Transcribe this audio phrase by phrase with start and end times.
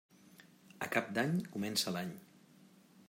[0.87, 2.19] A Cap d'Any comença l'any.